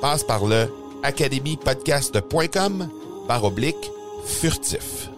Passe 0.00 0.24
par 0.24 0.46
le 0.46 0.68
academypodcast.com 1.02 2.88
par 3.28 3.44
oblique 3.44 3.90
furtif. 4.24 5.08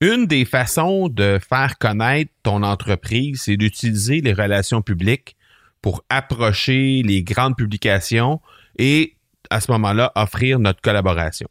Une 0.00 0.26
des 0.26 0.44
façons 0.44 1.08
de 1.08 1.38
faire 1.38 1.78
connaître 1.78 2.32
ton 2.42 2.62
entreprise, 2.62 3.42
c'est 3.42 3.56
d'utiliser 3.56 4.20
les 4.20 4.32
relations 4.32 4.82
publiques 4.82 5.36
pour 5.80 6.02
approcher 6.08 7.02
les 7.04 7.22
grandes 7.22 7.56
publications 7.56 8.40
et 8.78 9.16
à 9.50 9.60
ce 9.60 9.70
moment-là 9.72 10.10
offrir 10.14 10.58
notre 10.58 10.80
collaboration. 10.80 11.48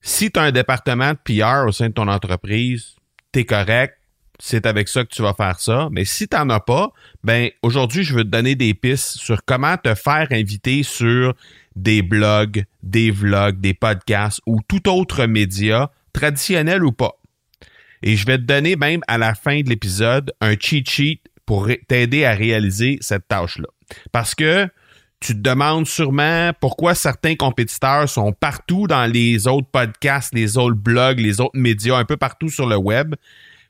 Si 0.00 0.30
tu 0.30 0.38
as 0.38 0.44
un 0.44 0.52
département 0.52 1.12
de 1.12 1.18
PR 1.18 1.66
au 1.66 1.72
sein 1.72 1.88
de 1.88 1.94
ton 1.94 2.08
entreprise, 2.08 2.94
tu 3.32 3.40
es 3.40 3.44
correct, 3.44 3.98
c'est 4.40 4.66
avec 4.66 4.88
ça 4.88 5.04
que 5.04 5.14
tu 5.14 5.22
vas 5.22 5.34
faire 5.34 5.60
ça. 5.60 5.88
Mais 5.92 6.04
si 6.04 6.28
tu 6.28 6.36
n'en 6.36 6.50
as 6.50 6.60
pas, 6.60 6.92
ben 7.22 7.50
aujourd'hui, 7.62 8.04
je 8.04 8.14
veux 8.14 8.24
te 8.24 8.28
donner 8.28 8.54
des 8.54 8.74
pistes 8.74 9.16
sur 9.18 9.44
comment 9.44 9.76
te 9.76 9.94
faire 9.94 10.28
inviter 10.30 10.82
sur 10.82 11.34
des 11.76 12.02
blogs, 12.02 12.64
des 12.82 13.10
vlogs, 13.10 13.60
des 13.60 13.74
podcasts 13.74 14.40
ou 14.46 14.60
tout 14.66 14.88
autre 14.88 15.26
média, 15.26 15.90
traditionnel 16.12 16.84
ou 16.84 16.92
pas. 16.92 17.12
Et 18.02 18.16
je 18.16 18.26
vais 18.26 18.38
te 18.38 18.42
donner 18.42 18.76
même 18.76 19.00
à 19.08 19.18
la 19.18 19.34
fin 19.34 19.62
de 19.62 19.68
l'épisode 19.68 20.32
un 20.40 20.54
cheat 20.58 20.88
sheet 20.88 21.20
pour 21.46 21.68
t'aider 21.88 22.24
à 22.24 22.32
réaliser 22.32 22.98
cette 23.00 23.28
tâche-là. 23.28 23.68
Parce 24.12 24.34
que 24.34 24.68
tu 25.20 25.32
te 25.32 25.38
demandes 25.38 25.86
sûrement 25.86 26.50
pourquoi 26.60 26.94
certains 26.94 27.34
compétiteurs 27.34 28.08
sont 28.08 28.32
partout 28.32 28.86
dans 28.86 29.10
les 29.10 29.46
autres 29.46 29.68
podcasts, 29.72 30.34
les 30.34 30.58
autres 30.58 30.76
blogs, 30.76 31.18
les 31.18 31.40
autres 31.40 31.58
médias, 31.58 31.96
un 31.96 32.04
peu 32.04 32.18
partout 32.18 32.50
sur 32.50 32.66
le 32.66 32.76
web. 32.76 33.14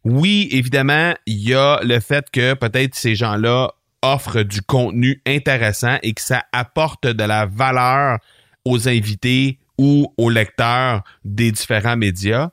Oui, 0.05 0.49
évidemment, 0.53 1.15
il 1.27 1.49
y 1.49 1.55
a 1.55 1.81
le 1.83 1.99
fait 2.01 2.31
que 2.31 2.55
peut-être 2.55 2.95
ces 2.95 3.15
gens-là 3.15 3.73
offrent 4.03 4.43
du 4.43 4.61
contenu 4.61 5.23
intéressant 5.27 5.97
et 6.03 6.13
que 6.13 6.21
ça 6.21 6.45
apporte 6.53 7.07
de 7.07 7.25
la 7.25 7.47
valeur 7.47 8.19
aux 8.67 8.89
invités 8.89 9.59
ou 9.79 10.13
aux 10.19 10.29
lecteurs 10.29 11.03
des 11.25 11.51
différents 11.51 11.97
médias 11.97 12.51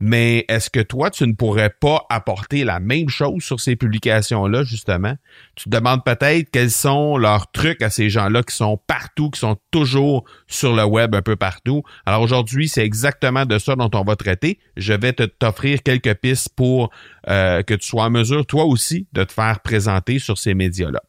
mais 0.00 0.46
est-ce 0.48 0.70
que 0.70 0.80
toi, 0.80 1.10
tu 1.10 1.26
ne 1.26 1.34
pourrais 1.34 1.68
pas 1.68 2.06
apporter 2.08 2.64
la 2.64 2.80
même 2.80 3.10
chose 3.10 3.42
sur 3.42 3.60
ces 3.60 3.76
publications-là, 3.76 4.64
justement? 4.64 5.14
Tu 5.56 5.64
te 5.64 5.68
demandes 5.68 6.02
peut-être 6.04 6.50
quels 6.50 6.70
sont 6.70 7.18
leurs 7.18 7.52
trucs 7.52 7.82
à 7.82 7.90
ces 7.90 8.08
gens-là 8.08 8.42
qui 8.42 8.56
sont 8.56 8.78
partout, 8.86 9.28
qui 9.28 9.38
sont 9.38 9.58
toujours 9.70 10.24
sur 10.46 10.74
le 10.74 10.84
web 10.84 11.14
un 11.14 11.20
peu 11.20 11.36
partout. 11.36 11.82
Alors 12.06 12.22
aujourd'hui, 12.22 12.66
c'est 12.66 12.84
exactement 12.84 13.44
de 13.44 13.58
ça 13.58 13.76
dont 13.76 13.90
on 13.92 14.02
va 14.02 14.16
traiter. 14.16 14.58
Je 14.78 14.94
vais 14.94 15.12
t'offrir 15.12 15.82
quelques 15.82 16.14
pistes 16.14 16.48
pour 16.56 16.90
euh, 17.28 17.62
que 17.62 17.74
tu 17.74 17.86
sois 17.86 18.04
en 18.04 18.10
mesure, 18.10 18.46
toi 18.46 18.64
aussi, 18.64 19.06
de 19.12 19.22
te 19.22 19.32
faire 19.32 19.60
présenter 19.60 20.18
sur 20.18 20.38
ces 20.38 20.54
médias-là. 20.54 21.02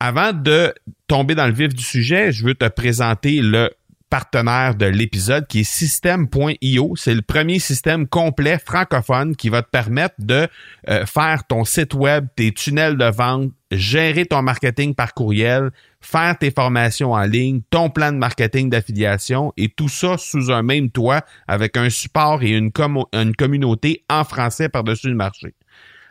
Avant 0.00 0.32
de 0.32 0.74
tomber 1.06 1.36
dans 1.36 1.46
le 1.46 1.52
vif 1.52 1.72
du 1.72 1.84
sujet, 1.84 2.32
je 2.32 2.44
veux 2.44 2.54
te 2.54 2.68
présenter 2.68 3.40
le 3.40 3.70
partenaire 4.14 4.76
de 4.76 4.86
l'épisode 4.86 5.44
qui 5.48 5.62
est 5.62 5.64
System.io. 5.64 6.94
C'est 6.94 7.16
le 7.16 7.22
premier 7.22 7.58
système 7.58 8.06
complet 8.06 8.60
francophone 8.64 9.34
qui 9.34 9.48
va 9.48 9.62
te 9.62 9.68
permettre 9.68 10.14
de 10.20 10.46
euh, 10.88 11.04
faire 11.04 11.44
ton 11.48 11.64
site 11.64 11.94
web, 11.94 12.28
tes 12.36 12.52
tunnels 12.52 12.96
de 12.96 13.06
vente, 13.06 13.50
gérer 13.72 14.24
ton 14.24 14.40
marketing 14.40 14.94
par 14.94 15.14
courriel, 15.14 15.72
faire 16.00 16.38
tes 16.38 16.52
formations 16.52 17.10
en 17.10 17.24
ligne, 17.24 17.62
ton 17.70 17.90
plan 17.90 18.12
de 18.12 18.18
marketing 18.18 18.70
d'affiliation 18.70 19.52
et 19.56 19.68
tout 19.68 19.88
ça 19.88 20.16
sous 20.16 20.52
un 20.52 20.62
même 20.62 20.90
toit 20.90 21.22
avec 21.48 21.76
un 21.76 21.90
support 21.90 22.44
et 22.44 22.50
une 22.50 22.70
communauté 22.70 24.04
en 24.08 24.22
français 24.22 24.68
par-dessus 24.68 25.08
le 25.08 25.16
marché. 25.16 25.54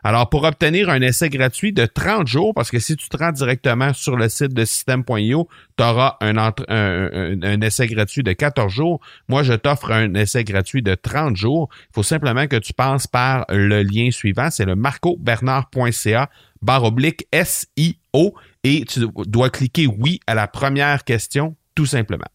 Alors, 0.06 0.30
pour 0.30 0.44
obtenir 0.44 0.90
un 0.90 1.02
essai 1.02 1.30
gratuit 1.30 1.72
de 1.72 1.86
30 1.86 2.28
jours, 2.28 2.54
parce 2.54 2.72
que 2.72 2.80
si 2.80 2.98
tu 2.98 3.08
te 3.08 3.16
rends 3.16 3.32
directement 3.32 3.94
sur 3.94 4.18
le 4.18 4.28
site 4.28 4.54
de 4.54 4.66
système.io, 4.66 5.48
tu 5.78 5.84
auras 5.84 6.18
un, 6.20 6.36
un, 6.38 7.62
essai 7.62 7.88
gratuit 7.88 8.22
de 8.22 8.34
14 8.34 8.72
jours. 8.72 9.00
Moi, 9.30 9.44
je 9.44 9.54
t'offre 9.54 9.92
un 9.92 10.14
essai 10.16 10.44
gratuit 10.44 10.82
de 10.82 10.96
30 10.96 11.38
jours. 11.38 11.70
Il 11.90 11.94
faut 11.96 12.04
simplement 12.04 12.48
que 12.48 12.58
tu 12.58 12.74
passes 12.74 13.08
par 13.08 13.46
le 13.48 13.82
lien 13.82 14.12
suivant, 14.12 14.50
c'est 14.52 14.66
le 14.66 14.76
marcobernard.ca 14.76 16.30
barre 16.64 16.86
oblique 16.86 17.28
SIO 17.34 18.34
et 18.64 18.86
tu 18.86 19.02
dois 19.28 19.50
cliquer 19.50 19.88
oui 19.88 20.20
à 20.28 20.34
la 20.34 20.48
première 20.48 21.04
question, 21.04 21.56
tout 21.76 21.86
simplement. 21.86 22.26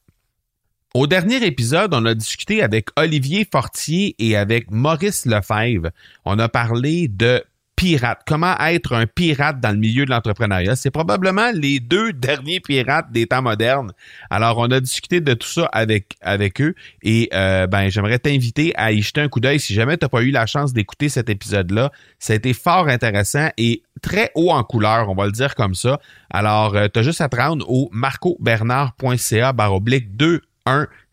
Au 0.94 1.06
dernier 1.06 1.44
épisode, 1.44 1.92
on 1.94 2.04
a 2.06 2.14
discuté 2.14 2.62
avec 2.62 2.88
Olivier 2.96 3.46
Fortier 3.50 4.14
et 4.18 4.36
avec 4.36 4.70
Maurice 4.70 5.26
Lefebvre. 5.26 5.90
On 6.24 6.38
a 6.38 6.48
parlé 6.48 7.08
de 7.08 7.42
pirate. 7.78 8.22
Comment 8.26 8.58
être 8.58 8.92
un 8.92 9.06
pirate 9.06 9.60
dans 9.60 9.70
le 9.70 9.76
milieu 9.76 10.04
de 10.04 10.10
l'entrepreneuriat? 10.10 10.74
C'est 10.74 10.90
probablement 10.90 11.52
les 11.54 11.78
deux 11.78 12.12
derniers 12.12 12.58
pirates 12.58 13.12
des 13.12 13.26
temps 13.26 13.40
modernes. 13.40 13.92
Alors, 14.30 14.58
on 14.58 14.68
a 14.72 14.80
discuté 14.80 15.20
de 15.20 15.32
tout 15.34 15.46
ça 15.46 15.66
avec, 15.66 16.16
avec 16.20 16.60
eux 16.60 16.74
et 17.02 17.28
euh, 17.32 17.68
ben, 17.68 17.88
j'aimerais 17.88 18.18
t'inviter 18.18 18.72
à 18.74 18.90
y 18.90 19.00
jeter 19.00 19.20
un 19.20 19.28
coup 19.28 19.38
d'œil 19.38 19.60
si 19.60 19.74
jamais 19.74 19.96
tu 19.96 20.04
n'as 20.04 20.08
pas 20.08 20.22
eu 20.22 20.32
la 20.32 20.46
chance 20.46 20.72
d'écouter 20.72 21.08
cet 21.08 21.30
épisode-là. 21.30 21.92
Ça 22.18 22.32
a 22.32 22.36
été 22.36 22.52
fort 22.52 22.88
intéressant 22.88 23.48
et 23.56 23.82
très 24.02 24.32
haut 24.34 24.50
en 24.50 24.64
couleur, 24.64 25.08
on 25.08 25.14
va 25.14 25.26
le 25.26 25.32
dire 25.32 25.54
comme 25.54 25.76
ça. 25.76 26.00
Alors, 26.30 26.74
euh, 26.74 26.88
tu 26.92 26.98
as 26.98 27.02
juste 27.04 27.20
à 27.20 27.28
te 27.28 27.36
rendre 27.36 27.64
au 27.70 27.88
marcobernard.ca 27.92 29.52
baroblique 29.52 30.16
2 30.16 30.42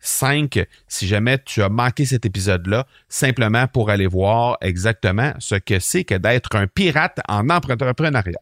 5 0.00 0.66
si 0.88 1.06
jamais 1.06 1.38
tu 1.44 1.62
as 1.62 1.68
manqué 1.68 2.04
cet 2.04 2.24
épisode-là, 2.24 2.86
simplement 3.08 3.66
pour 3.66 3.90
aller 3.90 4.06
voir 4.06 4.56
exactement 4.60 5.32
ce 5.38 5.56
que 5.56 5.78
c'est 5.78 6.04
que 6.04 6.14
d'être 6.14 6.56
un 6.56 6.66
pirate 6.66 7.20
en 7.28 7.48
entrepreneuriat. 7.50 8.40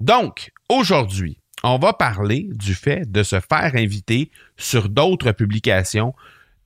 Donc, 0.00 0.52
aujourd'hui, 0.68 1.40
on 1.64 1.78
va 1.78 1.92
parler 1.92 2.48
du 2.52 2.74
fait 2.74 3.10
de 3.10 3.22
se 3.22 3.40
faire 3.40 3.72
inviter 3.74 4.30
sur 4.56 4.88
d'autres 4.88 5.32
publications 5.32 6.14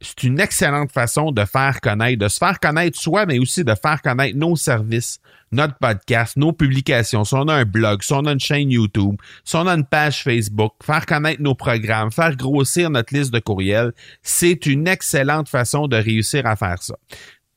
c'est 0.03 0.25
une 0.25 0.41
excellente 0.41 0.93
façon 0.93 1.33
de 1.33 1.45
faire 1.45 1.81
connaître, 1.81 2.19
de 2.19 2.29
se 2.29 2.39
faire 2.39 2.59
connaître 2.61 2.99
soi, 2.99 3.25
mais 3.25 3.39
aussi 3.39 3.65
de 3.65 3.75
faire 3.75 4.03
connaître 4.03 4.37
nos 4.37 4.57
services, 4.57 5.21
notre 5.53 5.77
podcast, 5.79 6.37
nos 6.37 6.53
publications. 6.53 7.25
Si 7.25 7.35
on 7.35 7.49
a 7.49 7.55
un 7.55 7.65
blog, 7.65 8.03
si 8.03 8.13
on 8.13 8.27
a 8.27 8.33
une 8.33 8.41
chaîne 8.41 8.71
YouTube, 8.71 9.17
si 9.45 9.57
on 9.57 9.67
a 9.67 9.75
une 9.75 9.87
page 9.87 10.23
Facebook, 10.25 10.73
faire 10.83 11.07
connaître 11.07 11.41
nos 11.41 11.55
programmes, 11.55 12.11
faire 12.11 12.37
grossir 12.37 12.91
notre 12.91 13.15
liste 13.15 13.33
de 13.33 13.39
courriels, 13.39 13.93
c'est 14.23 14.67
une 14.67 14.89
excellente 14.89 15.49
façon 15.49 15.87
de 15.87 15.97
réussir 15.97 16.47
à 16.47 16.57
faire 16.57 16.83
ça. 16.83 16.97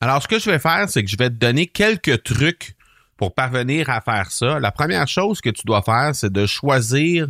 Alors, 0.00 0.22
ce 0.22 0.28
que 0.28 0.38
je 0.38 0.50
vais 0.50 0.58
faire, 0.58 0.88
c'est 0.88 1.02
que 1.02 1.10
je 1.10 1.16
vais 1.16 1.30
te 1.30 1.34
donner 1.34 1.66
quelques 1.66 2.22
trucs 2.22 2.76
pour 3.16 3.34
parvenir 3.34 3.90
à 3.90 4.00
faire 4.00 4.30
ça. 4.30 4.60
La 4.60 4.70
première 4.70 5.08
chose 5.08 5.40
que 5.40 5.50
tu 5.50 5.62
dois 5.64 5.82
faire, 5.82 6.14
c'est 6.14 6.32
de 6.32 6.46
choisir 6.46 7.28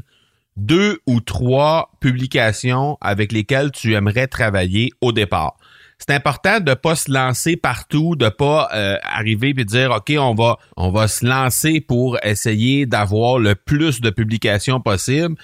deux 0.57 1.01
ou 1.07 1.21
trois 1.21 1.91
publications 2.01 2.97
avec 3.01 3.33
lesquelles 3.33 3.71
tu 3.71 3.95
aimerais 3.95 4.27
travailler 4.27 4.91
au 5.01 5.13
départ. 5.13 5.57
c'est 5.99 6.15
important 6.15 6.61
de 6.61 6.75
pas 6.75 6.95
se 6.95 7.11
lancer 7.11 7.57
partout, 7.57 8.17
de 8.17 8.29
pas 8.29 8.69
euh, 8.75 8.97
arriver 9.03 9.55
et 9.57 9.65
dire 9.65 9.91
OK, 9.91 10.13
on 10.19 10.35
va 10.35 10.59
on 10.77 10.91
va 10.91 11.09
se 11.09 11.25
lancer 11.25 11.81
pour 11.81 12.19
essayer 12.23 12.87
d'avoir 12.87 13.39
le 13.39 13.55
plus 13.55 14.01
de 14.01 14.11
publications 14.11 14.81
possible. 14.81 15.37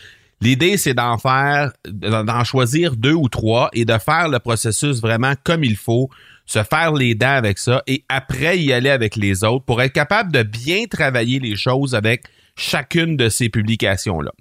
L'idée, 0.43 0.77
c'est 0.77 0.95
d'en 0.95 1.19
faire, 1.19 1.71
d'en 1.87 2.43
choisir 2.43 2.97
deux 2.97 3.13
ou 3.13 3.29
trois 3.29 3.71
et 3.75 3.85
de 3.85 3.97
faire 3.99 4.29
le 4.29 4.41
processus 4.41 5.01
vraiment 5.01 5.35
comme 5.45 5.63
il 5.63 5.77
faut, 5.77 6.11
se 6.47 6.65
faire 6.65 6.93
les 6.93 7.15
dents 7.15 7.29
avec 7.29 7.59
ça 7.59 7.83
et 7.87 8.03
après 8.09 8.59
y 8.59 8.73
aller 8.73 8.91
avec 8.91 9.15
les 9.15 9.45
autres 9.45 9.65
pour 9.65 9.81
être 9.81 9.93
capable 9.93 10.33
de 10.33 10.43
bien 10.43 10.87
travailler 10.91 11.39
les 11.39 11.55
choses 11.55 11.95
avec 11.95 12.25
chacune 12.57 13.17
de 13.17 13.29
ces 13.29 13.49
publications-là. 13.49 14.33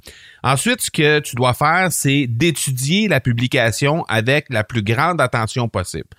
Ensuite, 0.44 0.82
ce 0.82 0.92
que 0.92 1.20
tu 1.20 1.36
dois 1.36 1.54
faire, 1.54 1.92
c'est 1.92 2.28
d'étudier 2.28 3.08
la 3.08 3.20
publication 3.20 4.04
avec 4.10 4.48
la 4.50 4.64
plus 4.64 4.84
grande 4.84 5.22
attention 5.22 5.70
possible. 5.70 6.10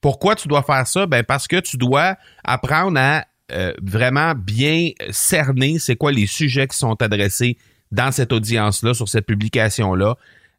Pourquoi 0.00 0.34
tu 0.34 0.48
dois 0.48 0.62
faire 0.62 0.86
ça? 0.86 1.06
Ben 1.06 1.24
parce 1.24 1.48
que 1.48 1.60
tu 1.60 1.76
dois 1.76 2.16
apprendre 2.44 2.98
à 2.98 3.24
euh, 3.52 3.72
vraiment 3.80 4.34
bien 4.34 4.90
cerner 5.10 5.78
c'est 5.78 5.96
quoi 5.96 6.10
les 6.10 6.26
sujets 6.26 6.66
qui 6.66 6.76
sont 6.76 7.00
adressés 7.00 7.56
dans 7.92 8.10
cette 8.10 8.32
audience-là, 8.32 8.94
sur 8.94 9.08
cette 9.08 9.26
publication-là. 9.26 10.16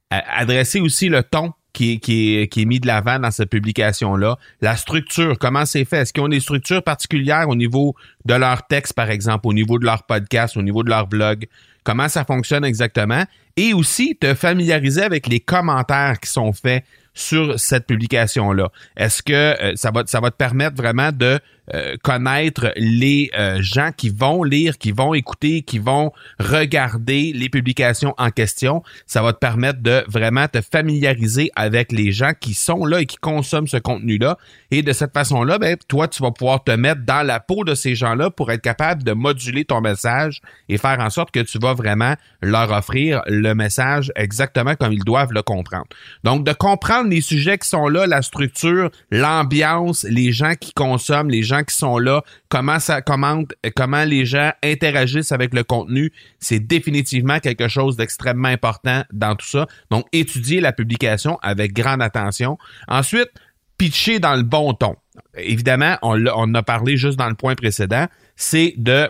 adresser 0.09 0.79
aussi 0.79 1.09
le 1.09 1.21
ton 1.21 1.51
qui 1.77 2.49
est, 2.51 2.65
mis 2.65 2.79
de 2.79 2.87
l'avant 2.87 3.19
dans 3.19 3.31
cette 3.31 3.49
publication-là. 3.49 4.37
La 4.61 4.75
structure, 4.75 5.37
comment 5.37 5.65
c'est 5.65 5.85
fait? 5.85 5.97
Est-ce 5.97 6.13
qu'ils 6.13 6.23
ont 6.23 6.29
des 6.29 6.39
structures 6.39 6.83
particulières 6.83 7.47
au 7.49 7.55
niveau 7.55 7.95
de 8.25 8.33
leur 8.33 8.65
texte, 8.67 8.93
par 8.93 9.09
exemple, 9.09 9.47
au 9.47 9.53
niveau 9.53 9.77
de 9.77 9.85
leur 9.85 10.03
podcast, 10.03 10.57
au 10.57 10.61
niveau 10.61 10.83
de 10.83 10.89
leur 10.89 11.07
blog? 11.07 11.45
Comment 11.83 12.09
ça 12.09 12.25
fonctionne 12.25 12.65
exactement? 12.65 13.23
Et 13.55 13.73
aussi 13.73 14.17
te 14.19 14.33
familiariser 14.33 15.03
avec 15.03 15.27
les 15.27 15.39
commentaires 15.39 16.19
qui 16.19 16.29
sont 16.29 16.51
faits 16.51 16.83
sur 17.13 17.59
cette 17.59 17.87
publication-là. 17.87 18.69
Est-ce 18.95 19.23
que 19.23 19.33
euh, 19.33 19.73
ça 19.75 19.91
va 19.91 20.03
te 20.03 20.35
permettre 20.35 20.75
vraiment 20.75 21.11
de 21.11 21.39
euh, 21.73 21.95
connaître 22.01 22.71
les 22.77 23.29
euh, 23.37 23.61
gens 23.61 23.91
qui 23.95 24.09
vont 24.09 24.43
lire, 24.43 24.77
qui 24.77 24.91
vont 24.91 25.13
écouter, 25.13 25.63
qui 25.63 25.79
vont 25.79 26.11
regarder 26.39 27.33
les 27.33 27.49
publications 27.49 28.13
en 28.17 28.29
question. 28.29 28.83
Ça 29.05 29.21
va 29.21 29.33
te 29.33 29.39
permettre 29.39 29.81
de 29.81 30.03
vraiment 30.07 30.47
te 30.47 30.61
familiariser 30.61 31.51
avec 31.55 31.91
les 31.91 32.11
gens 32.11 32.31
qui 32.39 32.53
sont 32.53 32.85
là 32.85 33.01
et 33.01 33.05
qui 33.05 33.17
consomment 33.17 33.67
ce 33.67 33.77
contenu-là. 33.77 34.37
Et 34.71 34.81
de 34.81 34.93
cette 34.93 35.13
façon-là, 35.13 35.59
ben, 35.59 35.75
toi, 35.87 36.07
tu 36.07 36.23
vas 36.23 36.31
pouvoir 36.31 36.63
te 36.63 36.71
mettre 36.71 37.01
dans 37.01 37.25
la 37.25 37.39
peau 37.39 37.65
de 37.65 37.75
ces 37.75 37.95
gens-là 37.95 38.29
pour 38.29 38.51
être 38.51 38.61
capable 38.61 39.03
de 39.03 39.11
moduler 39.11 39.65
ton 39.65 39.81
message 39.81 40.41
et 40.69 40.77
faire 40.77 40.99
en 40.99 41.09
sorte 41.09 41.31
que 41.31 41.41
tu 41.41 41.59
vas 41.59 41.73
vraiment 41.73 42.15
leur 42.41 42.71
offrir 42.71 43.21
le 43.27 43.53
message 43.53 44.11
exactement 44.15 44.75
comme 44.75 44.93
ils 44.93 45.03
doivent 45.03 45.33
le 45.33 45.41
comprendre. 45.41 45.87
Donc, 46.23 46.45
de 46.45 46.53
comprendre 46.53 47.09
les 47.09 47.21
sujets 47.21 47.57
qui 47.57 47.67
sont 47.67 47.89
là, 47.89 48.07
la 48.07 48.21
structure, 48.21 48.89
l'ambiance, 49.11 50.05
les 50.09 50.31
gens 50.31 50.53
qui 50.59 50.73
consomment, 50.73 51.29
les 51.29 51.43
gens 51.43 51.56
qui 51.63 51.75
sont 51.75 51.97
là, 51.97 52.21
comment 52.49 52.79
ça 52.79 53.01
commente, 53.01 53.53
comment 53.75 54.03
les 54.03 54.25
gens 54.25 54.51
interagissent 54.63 55.31
avec 55.31 55.53
le 55.53 55.63
contenu, 55.63 56.11
c'est 56.39 56.59
définitivement 56.59 57.39
quelque 57.39 57.67
chose 57.67 57.95
d'extrêmement 57.97 58.47
important 58.47 59.03
dans 59.11 59.35
tout 59.35 59.47
ça. 59.47 59.67
Donc, 59.91 60.05
étudier 60.11 60.61
la 60.61 60.73
publication 60.73 61.37
avec 61.41 61.73
grande 61.73 62.01
attention. 62.01 62.57
Ensuite, 62.87 63.29
pitcher 63.77 64.19
dans 64.19 64.35
le 64.35 64.43
bon 64.43 64.73
ton. 64.73 64.95
Évidemment, 65.35 65.97
on, 66.01 66.23
on 66.35 66.53
a 66.53 66.63
parlé 66.63 66.97
juste 66.97 67.17
dans 67.17 67.29
le 67.29 67.35
point 67.35 67.55
précédent, 67.55 68.07
c'est 68.35 68.73
de 68.77 69.09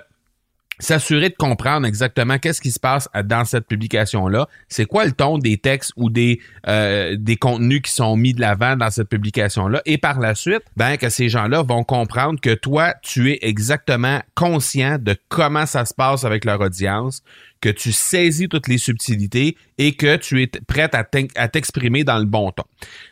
s'assurer 0.79 1.29
de 1.29 1.35
comprendre 1.35 1.87
exactement 1.87 2.37
qu'est-ce 2.37 2.61
qui 2.61 2.71
se 2.71 2.79
passe 2.79 3.09
dans 3.25 3.45
cette 3.45 3.67
publication-là. 3.67 4.47
C'est 4.69 4.85
quoi 4.85 5.05
le 5.05 5.11
ton 5.11 5.37
des 5.37 5.57
textes 5.57 5.91
ou 5.95 6.09
des, 6.09 6.39
euh, 6.67 7.15
des 7.17 7.35
contenus 7.35 7.81
qui 7.81 7.91
sont 7.91 8.15
mis 8.15 8.33
de 8.33 8.41
l'avant 8.41 8.75
dans 8.75 8.89
cette 8.89 9.09
publication-là? 9.09 9.81
Et 9.85 9.97
par 9.97 10.19
la 10.19 10.35
suite, 10.35 10.63
ben, 10.75 10.97
que 10.97 11.09
ces 11.09 11.29
gens-là 11.29 11.63
vont 11.63 11.83
comprendre 11.83 12.39
que 12.39 12.53
toi, 12.53 12.93
tu 13.01 13.31
es 13.31 13.39
exactement 13.41 14.21
conscient 14.35 14.97
de 14.99 15.15
comment 15.29 15.65
ça 15.65 15.85
se 15.85 15.93
passe 15.93 16.23
avec 16.23 16.45
leur 16.45 16.61
audience, 16.61 17.23
que 17.61 17.69
tu 17.69 17.91
saisis 17.91 18.47
toutes 18.47 18.67
les 18.67 18.77
subtilités 18.77 19.57
et 19.77 19.93
que 19.93 20.15
tu 20.15 20.41
es 20.41 20.47
prête 20.67 20.95
à 20.95 21.47
t'exprimer 21.47 22.03
dans 22.03 22.17
le 22.17 22.25
bon 22.25 22.51
ton. 22.51 22.63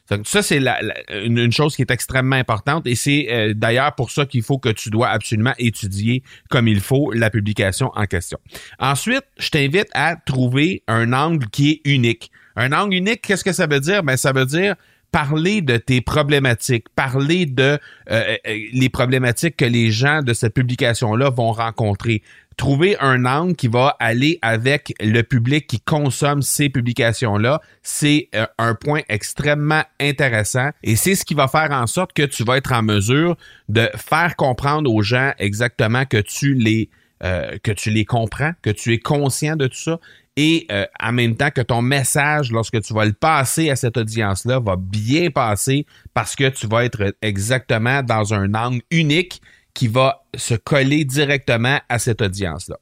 Donc, 0.10 0.28
ça, 0.28 0.42
c'est 0.42 0.62
une, 1.10 1.52
chose 1.52 1.76
qui 1.76 1.82
est 1.82 1.92
extrêmement 1.92 2.36
importante 2.36 2.86
et 2.86 2.96
c'est 2.96 3.28
euh, 3.32 3.54
d'ailleurs 3.56 3.96
pour 3.96 4.12
ça 4.12 4.26
qu'il 4.26 4.44
faut 4.44 4.58
que 4.58 4.70
tu 4.70 4.90
dois 4.90 5.10
absolument 5.10 5.54
étudier 5.58 6.24
comme 6.50 6.68
il 6.68 6.80
faut 6.80 7.12
la 7.12 7.30
publication 7.30 7.92
en 7.96 8.06
question. 8.06 8.40
Ensuite, 8.80 9.24
je 9.38 9.50
t'invite 9.50 9.88
à 9.94 10.16
trouver 10.16 10.84
un 10.88 11.14
angle 11.14 11.48
qui 11.50 11.72
est 11.72 11.82
unique. 11.90 12.32
Un 12.56 12.72
angle 12.72 12.96
unique, 12.96 13.22
qu'est-ce 13.22 13.44
que 13.44 13.54
ça 13.54 13.68
veut 13.68 13.80
dire? 13.80 14.04
Ben, 14.04 14.18
ça 14.18 14.32
veut 14.32 14.46
dire 14.46 14.76
parler 15.16 15.62
de 15.62 15.78
tes 15.78 16.02
problématiques, 16.02 16.88
parler 16.94 17.46
de 17.46 17.64
euh, 17.64 17.78
euh, 18.12 18.36
les 18.74 18.90
problématiques 18.90 19.56
que 19.56 19.64
les 19.64 19.90
gens 19.90 20.22
de 20.22 20.34
cette 20.34 20.54
publication-là 20.54 21.30
vont 21.30 21.54
rencontrer, 21.54 22.22
trouver 22.58 22.98
un 23.00 23.26
angle 23.26 23.56
qui 23.56 23.68
va 23.68 23.96
aller 24.00 24.40
avec 24.42 24.94
le 25.00 25.22
public 25.22 25.68
qui 25.68 25.80
consomme 25.80 26.42
ces 26.42 26.70
publications-là, 26.70 27.62
c'est 27.84 28.30
euh, 28.36 28.46
un 28.58 28.76
point 28.76 29.02
extrêmement 29.10 29.84
intéressant 30.00 30.70
et 30.84 30.96
c'est 30.96 31.16
ce 31.16 31.26
qui 31.26 31.34
va 31.34 31.48
faire 31.48 31.72
en 31.72 31.88
sorte 31.88 32.14
que 32.14 32.24
tu 32.24 32.44
vas 32.44 32.58
être 32.58 32.72
en 32.74 32.84
mesure 32.84 33.38
de 33.70 33.90
faire 33.96 34.36
comprendre 34.36 34.92
aux 34.92 35.02
gens 35.02 35.34
exactement 35.38 36.06
que 36.06 36.18
tu 36.18 36.54
les 36.54 36.90
euh, 37.24 37.58
que 37.64 37.72
tu 37.72 37.92
les 37.92 38.04
comprends, 38.04 38.52
que 38.62 38.70
tu 38.70 38.94
es 38.94 39.00
conscient 39.00 39.56
de 39.56 39.68
tout 39.68 39.78
ça 39.78 40.00
et 40.38 40.68
euh, 40.70 40.86
en 41.02 41.14
même 41.14 41.36
temps 41.38 41.50
que 41.50 41.62
ton 41.62 41.82
message, 41.82 42.52
lorsque 42.52 42.82
tu 42.82 42.94
vas 42.94 43.06
le 43.06 43.14
passer 43.14 43.70
à 43.70 43.76
cette 43.76 43.98
audience-là, 43.98 44.60
va 44.60 44.76
bien 44.78 45.30
passer 45.30 45.86
parce 46.14 46.36
que 46.36 46.50
tu 46.50 46.68
vas 46.68 46.84
être 46.84 47.16
exactement 47.22 48.04
dans 48.04 48.34
un 48.34 48.54
angle 48.54 48.82
unique 48.92 49.42
qui 49.76 49.88
va 49.88 50.24
se 50.36 50.56
coller 50.56 51.06
directement 51.06 51.80
à 51.88 52.00
cette 52.00 52.24
audience-là. 52.24 52.78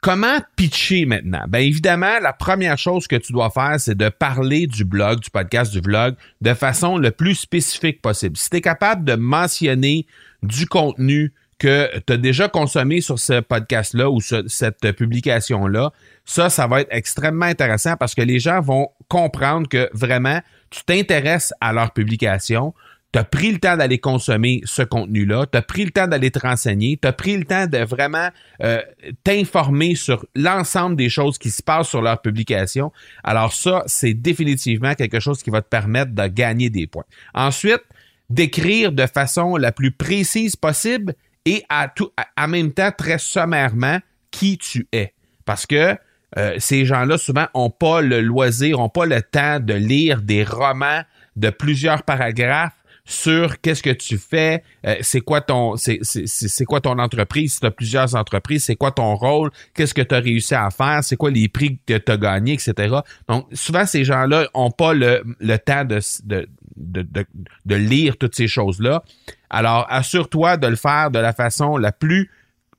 Comment 0.00 0.38
pitcher 0.54 1.04
maintenant? 1.04 1.44
Bien 1.48 1.60
évidemment, 1.60 2.20
la 2.22 2.32
première 2.32 2.78
chose 2.78 3.08
que 3.08 3.16
tu 3.16 3.32
dois 3.32 3.50
faire, 3.50 3.74
c'est 3.78 3.96
de 3.96 4.08
parler 4.08 4.68
du 4.68 4.84
blog, 4.84 5.20
du 5.20 5.30
podcast, 5.30 5.72
du 5.72 5.80
vlog, 5.80 6.14
de 6.40 6.54
façon 6.54 6.96
le 6.96 7.10
plus 7.10 7.34
spécifique 7.34 8.00
possible. 8.00 8.36
Si 8.36 8.48
tu 8.48 8.58
es 8.58 8.60
capable 8.60 9.04
de 9.04 9.14
mentionner 9.14 10.06
du 10.44 10.66
contenu 10.66 11.34
que 11.58 11.90
tu 12.06 12.12
as 12.12 12.16
déjà 12.18 12.48
consommé 12.48 13.00
sur 13.00 13.18
ce 13.18 13.40
podcast-là 13.40 14.08
ou 14.10 14.20
cette 14.20 14.92
publication-là, 14.92 15.90
ça, 16.24 16.50
ça 16.50 16.66
va 16.68 16.82
être 16.82 16.92
extrêmement 16.92 17.46
intéressant 17.46 17.96
parce 17.96 18.14
que 18.14 18.22
les 18.22 18.38
gens 18.38 18.60
vont 18.60 18.90
comprendre 19.08 19.66
que 19.68 19.88
vraiment, 19.92 20.40
tu 20.70 20.84
t'intéresses 20.84 21.52
à 21.60 21.72
leur 21.72 21.92
publication, 21.92 22.74
tu 23.12 23.18
as 23.18 23.24
pris 23.24 23.52
le 23.52 23.58
temps 23.58 23.76
d'aller 23.76 23.98
consommer 23.98 24.60
ce 24.64 24.82
contenu-là, 24.82 25.46
tu 25.50 25.56
as 25.56 25.62
pris 25.62 25.84
le 25.84 25.90
temps 25.90 26.06
d'aller 26.06 26.30
te 26.30 26.38
renseigner, 26.38 26.98
tu 27.00 27.08
as 27.08 27.12
pris 27.12 27.36
le 27.36 27.44
temps 27.44 27.66
de 27.66 27.78
vraiment 27.78 28.28
euh, 28.62 28.82
t'informer 29.24 29.94
sur 29.94 30.26
l'ensemble 30.34 30.96
des 30.96 31.08
choses 31.08 31.38
qui 31.38 31.50
se 31.50 31.62
passent 31.62 31.88
sur 31.88 32.02
leur 32.02 32.20
publication. 32.20 32.92
Alors 33.24 33.52
ça, 33.52 33.82
c'est 33.86 34.14
définitivement 34.14 34.94
quelque 34.94 35.20
chose 35.20 35.42
qui 35.42 35.50
va 35.50 35.62
te 35.62 35.68
permettre 35.68 36.12
de 36.12 36.26
gagner 36.26 36.68
des 36.68 36.86
points. 36.86 37.04
Ensuite, 37.34 37.82
d'écrire 38.28 38.92
de 38.92 39.06
façon 39.06 39.56
la 39.56 39.72
plus 39.72 39.92
précise 39.92 40.56
possible 40.56 41.14
et 41.44 41.64
à 41.68 41.88
tout, 41.88 42.10
en 42.36 42.48
même 42.48 42.72
temps 42.72 42.90
très 42.96 43.18
sommairement 43.18 43.98
qui 44.30 44.58
tu 44.58 44.88
es. 44.92 45.14
Parce 45.44 45.64
que 45.64 45.96
euh, 46.36 46.56
ces 46.58 46.84
gens-là, 46.84 47.18
souvent, 47.18 47.46
n'ont 47.54 47.70
pas 47.70 48.00
le 48.02 48.20
loisir, 48.20 48.78
n'ont 48.78 48.88
pas 48.88 49.06
le 49.06 49.22
temps 49.22 49.60
de 49.60 49.74
lire 49.74 50.22
des 50.22 50.44
romans 50.44 51.02
de 51.36 51.50
plusieurs 51.50 52.02
paragraphes 52.02 52.75
sur 53.06 53.60
qu'est-ce 53.60 53.84
que 53.84 53.90
tu 53.90 54.18
fais, 54.18 54.64
euh, 54.84 54.96
c'est 55.00 55.20
quoi 55.20 55.40
ton 55.40 55.76
c'est, 55.76 56.00
c'est, 56.02 56.64
quoi 56.64 56.80
ton 56.80 56.98
entreprise, 56.98 57.54
si 57.54 57.60
tu 57.60 57.66
as 57.66 57.70
plusieurs 57.70 58.16
entreprises, 58.16 58.64
c'est 58.64 58.74
quoi 58.74 58.90
ton 58.90 59.14
rôle, 59.14 59.50
qu'est-ce 59.74 59.94
que 59.94 60.02
tu 60.02 60.14
as 60.14 60.18
réussi 60.18 60.56
à 60.56 60.70
faire, 60.70 61.04
c'est 61.04 61.16
quoi 61.16 61.30
les 61.30 61.48
prix 61.48 61.78
que 61.86 61.96
tu 61.96 62.12
as 62.12 62.16
gagnés, 62.16 62.54
etc. 62.54 62.96
Donc, 63.28 63.46
souvent, 63.52 63.86
ces 63.86 64.02
gens-là 64.04 64.48
ont 64.54 64.72
pas 64.72 64.92
le, 64.92 65.22
le 65.38 65.56
temps 65.56 65.84
de, 65.84 66.00
de, 66.24 66.48
de, 66.76 67.26
de, 67.64 67.74
lire 67.76 68.16
toutes 68.18 68.34
ces 68.34 68.48
choses-là. 68.48 69.04
Alors, 69.50 69.86
assure-toi 69.88 70.56
de 70.56 70.66
le 70.66 70.76
faire 70.76 71.12
de 71.12 71.20
la 71.20 71.32
façon 71.32 71.76
la 71.76 71.92
plus 71.92 72.28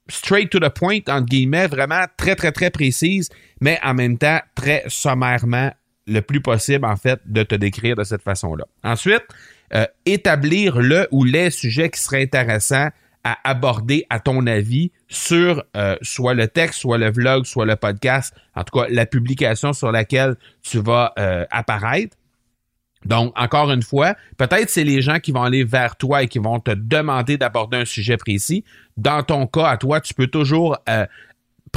straight 0.09 0.49
to 0.49 0.59
the 0.59 0.69
point, 0.69 0.99
entre 1.07 1.25
guillemets, 1.25 1.67
vraiment 1.67 2.03
très, 2.17 2.35
très, 2.35 2.51
très 2.51 2.69
précise, 2.69 3.29
mais 3.61 3.79
en 3.81 3.93
même 3.93 4.17
temps 4.17 4.39
très 4.55 4.83
sommairement 4.87 5.71
le 6.05 6.21
plus 6.21 6.41
possible, 6.41 6.85
en 6.85 6.97
fait, 6.97 7.19
de 7.25 7.43
te 7.43 7.55
décrire 7.55 7.95
de 7.95 8.03
cette 8.03 8.21
façon-là. 8.21 8.65
Ensuite, 8.83 9.23
euh, 9.73 9.85
établir 10.05 10.79
le 10.79 11.07
ou 11.11 11.23
les 11.23 11.49
sujets 11.49 11.89
qui 11.89 11.99
seraient 11.99 12.23
intéressants 12.23 12.89
à 13.23 13.37
aborder, 13.43 14.05
à 14.09 14.21
ton 14.21 14.47
avis, 14.47 14.91
sur 15.09 15.63
euh, 15.75 15.97
soit 16.01 16.33
le 16.33 16.47
texte, 16.47 16.79
soit 16.79 16.97
le 16.97 17.11
vlog, 17.11 17.45
soit 17.45 17.65
le 17.65 17.75
podcast, 17.75 18.33
en 18.55 18.63
tout 18.63 18.79
cas 18.79 18.87
la 18.89 19.05
publication 19.05 19.73
sur 19.73 19.91
laquelle 19.91 20.35
tu 20.61 20.79
vas 20.79 21.13
euh, 21.19 21.45
apparaître. 21.51 22.15
Donc, 23.05 23.31
encore 23.37 23.71
une 23.71 23.83
fois, 23.83 24.15
peut-être 24.37 24.69
c'est 24.69 24.83
les 24.83 25.01
gens 25.01 25.19
qui 25.19 25.31
vont 25.31 25.43
aller 25.43 25.63
vers 25.63 25.97
toi 25.97 26.23
et 26.23 26.27
qui 26.27 26.39
vont 26.39 26.59
te 26.59 26.71
demander 26.71 27.37
d'aborder 27.37 27.77
un 27.77 27.85
sujet 27.85 28.17
précis. 28.17 28.63
Dans 28.95 29.23
ton 29.23 29.45
cas, 29.47 29.67
à 29.67 29.77
toi, 29.77 30.01
tu 30.01 30.13
peux 30.13 30.27
toujours 30.27 30.77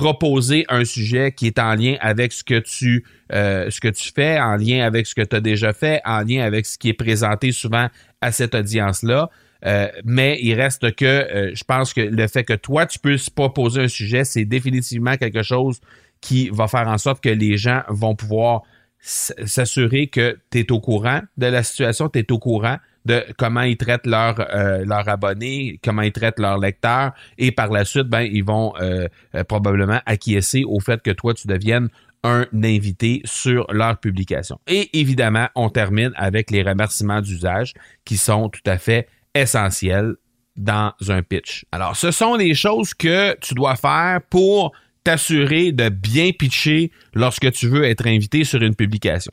proposer 0.00 0.64
un 0.70 0.86
sujet 0.86 1.30
qui 1.32 1.46
est 1.46 1.58
en 1.58 1.74
lien 1.74 1.96
avec 2.00 2.32
ce 2.32 2.42
que 2.42 2.58
tu 2.58 3.04
euh, 3.32 3.70
ce 3.70 3.80
que 3.80 3.88
tu 3.88 4.10
fais, 4.12 4.40
en 4.40 4.56
lien 4.56 4.82
avec 4.84 5.06
ce 5.06 5.14
que 5.14 5.20
tu 5.20 5.36
as 5.36 5.40
déjà 5.40 5.74
fait, 5.74 6.00
en 6.06 6.22
lien 6.22 6.42
avec 6.42 6.64
ce 6.64 6.78
qui 6.78 6.88
est 6.88 6.94
présenté 6.94 7.52
souvent 7.52 7.88
à 8.22 8.32
cette 8.32 8.54
audience-là. 8.54 9.28
Euh, 9.66 9.88
mais 10.04 10.38
il 10.40 10.54
reste 10.54 10.94
que 10.96 11.04
euh, 11.04 11.50
je 11.54 11.64
pense 11.64 11.92
que 11.92 12.00
le 12.00 12.26
fait 12.28 12.44
que 12.44 12.54
toi, 12.54 12.86
tu 12.86 12.98
puisses 12.98 13.28
proposer 13.28 13.82
un 13.82 13.88
sujet, 13.88 14.24
c'est 14.24 14.46
définitivement 14.46 15.18
quelque 15.18 15.42
chose 15.42 15.80
qui 16.22 16.48
va 16.48 16.66
faire 16.66 16.88
en 16.88 16.96
sorte 16.96 17.22
que 17.22 17.28
les 17.28 17.58
gens 17.58 17.82
vont 17.88 18.14
pouvoir 18.14 18.62
s'assurer 19.00 20.06
que 20.06 20.38
tu 20.50 20.60
es 20.60 20.72
au 20.72 20.80
courant 20.80 21.20
de 21.36 21.46
la 21.46 21.62
situation, 21.62 22.08
tu 22.08 22.20
es 22.20 22.32
au 22.32 22.38
courant 22.38 22.78
de 23.04 23.24
comment 23.38 23.62
ils 23.62 23.76
traitent 23.76 24.06
leurs 24.06 24.40
euh, 24.40 24.84
abonnés, 25.06 25.78
comment 25.82 26.02
ils 26.02 26.12
traitent 26.12 26.38
leurs 26.38 26.58
lecteurs, 26.58 27.12
et 27.38 27.52
par 27.52 27.68
la 27.68 27.84
suite, 27.84 28.08
ben, 28.08 28.20
ils 28.20 28.44
vont 28.44 28.74
euh, 28.80 29.08
euh, 29.34 29.44
probablement 29.44 30.00
acquiescer 30.06 30.64
au 30.64 30.80
fait 30.80 31.02
que 31.02 31.10
toi, 31.10 31.34
tu 31.34 31.46
deviennes 31.46 31.88
un 32.22 32.46
invité 32.62 33.22
sur 33.24 33.66
leur 33.72 33.98
publication. 33.98 34.60
Et 34.66 34.98
évidemment, 34.98 35.48
on 35.54 35.70
termine 35.70 36.12
avec 36.16 36.50
les 36.50 36.62
remerciements 36.62 37.22
d'usage 37.22 37.72
qui 38.04 38.18
sont 38.18 38.50
tout 38.50 38.60
à 38.66 38.76
fait 38.76 39.08
essentiels 39.34 40.16
dans 40.56 40.92
un 41.08 41.22
pitch. 41.22 41.64
Alors, 41.72 41.96
ce 41.96 42.10
sont 42.10 42.34
les 42.34 42.54
choses 42.54 42.92
que 42.92 43.38
tu 43.38 43.54
dois 43.54 43.76
faire 43.76 44.20
pour 44.28 44.72
t'assurer 45.02 45.72
de 45.72 45.88
bien 45.88 46.32
pitcher 46.32 46.90
lorsque 47.14 47.50
tu 47.52 47.68
veux 47.68 47.84
être 47.84 48.06
invité 48.06 48.44
sur 48.44 48.60
une 48.62 48.74
publication. 48.74 49.32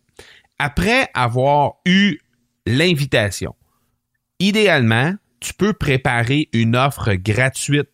Après 0.60 1.10
avoir 1.14 1.74
eu 1.86 2.20
l'invitation, 2.66 3.56
idéalement, 4.40 5.14
tu 5.40 5.54
peux 5.54 5.74
préparer 5.74 6.50
une 6.54 6.76
offre 6.76 7.14
gratuite 7.14 7.90